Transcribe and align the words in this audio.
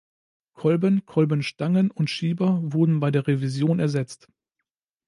Kolben, 0.53 1.05
Kolbenstangen 1.05 1.91
und 1.91 2.09
Schieber 2.09 2.59
wurden 2.63 2.99
bei 2.99 3.11
der 3.11 3.27
Revision 3.27 3.77
ersetzt. 3.79 4.29